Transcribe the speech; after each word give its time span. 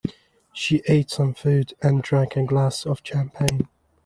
She 0.51 0.81
ate 0.87 1.11
some 1.11 1.35
food 1.35 1.75
and 1.83 2.01
drank 2.01 2.35
a 2.35 2.41
glass 2.43 2.87
of 2.87 3.01
champagne. 3.03 3.67